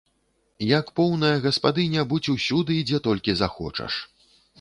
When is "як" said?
0.77-0.85